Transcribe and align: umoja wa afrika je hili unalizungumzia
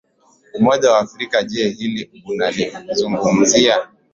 umoja 0.57 0.85
wa 0.91 0.99
afrika 1.05 1.43
je 1.43 1.69
hili 1.69 2.09
unalizungumzia 2.27 3.75